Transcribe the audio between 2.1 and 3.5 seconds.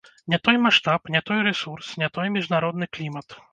той міжнародны клімат.